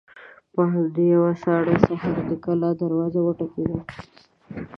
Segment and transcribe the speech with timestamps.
[0.53, 3.77] په همداسې يوه ساړه سهار د کلا دروازه وټکېده.